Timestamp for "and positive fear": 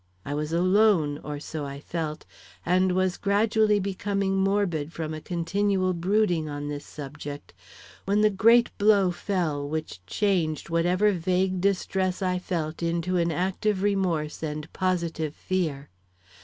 14.41-15.91